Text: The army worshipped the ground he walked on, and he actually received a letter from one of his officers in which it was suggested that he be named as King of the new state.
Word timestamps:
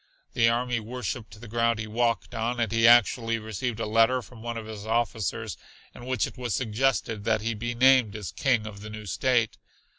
The 0.33 0.49
army 0.49 0.79
worshipped 0.79 1.39
the 1.39 1.47
ground 1.47 1.77
he 1.77 1.85
walked 1.85 2.33
on, 2.33 2.59
and 2.59 2.71
he 2.71 2.87
actually 2.87 3.37
received 3.37 3.79
a 3.79 3.85
letter 3.85 4.23
from 4.23 4.41
one 4.41 4.57
of 4.57 4.65
his 4.65 4.83
officers 4.83 5.57
in 5.93 6.07
which 6.07 6.25
it 6.25 6.39
was 6.39 6.55
suggested 6.55 7.23
that 7.25 7.41
he 7.41 7.53
be 7.53 7.75
named 7.75 8.15
as 8.15 8.31
King 8.31 8.65
of 8.65 8.81
the 8.81 8.89
new 8.89 9.05
state. 9.05 9.59